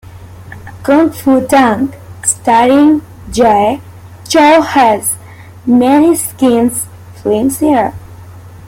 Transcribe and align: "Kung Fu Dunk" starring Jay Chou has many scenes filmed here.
"Kung 0.81 1.11
Fu 1.11 1.45
Dunk" 1.45 1.93
starring 2.25 3.03
Jay 3.31 3.79
Chou 4.27 4.39
has 4.61 5.13
many 5.67 6.15
scenes 6.15 6.87
filmed 7.21 7.51
here. 7.57 7.93